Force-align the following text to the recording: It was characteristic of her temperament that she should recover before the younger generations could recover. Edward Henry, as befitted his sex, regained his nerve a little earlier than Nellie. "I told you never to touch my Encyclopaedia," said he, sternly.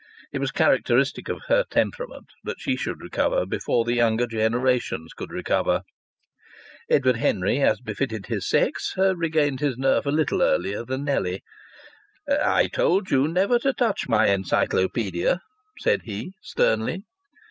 It 0.33 0.39
was 0.39 0.49
characteristic 0.49 1.29
of 1.29 1.43
her 1.47 1.63
temperament 1.69 2.25
that 2.43 2.59
she 2.59 2.75
should 2.75 3.01
recover 3.03 3.45
before 3.45 3.85
the 3.85 3.93
younger 3.93 4.25
generations 4.25 5.13
could 5.13 5.29
recover. 5.29 5.83
Edward 6.89 7.17
Henry, 7.17 7.59
as 7.59 7.79
befitted 7.81 8.25
his 8.25 8.49
sex, 8.49 8.95
regained 8.97 9.59
his 9.59 9.77
nerve 9.77 10.07
a 10.07 10.11
little 10.11 10.41
earlier 10.41 10.83
than 10.83 11.03
Nellie. 11.03 11.43
"I 12.27 12.65
told 12.65 13.11
you 13.11 13.27
never 13.27 13.59
to 13.59 13.73
touch 13.73 14.09
my 14.09 14.25
Encyclopaedia," 14.29 15.39
said 15.79 16.01
he, 16.05 16.33
sternly. 16.41 17.03